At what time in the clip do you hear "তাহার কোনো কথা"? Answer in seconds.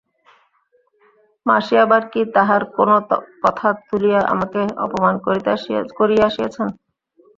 2.35-3.67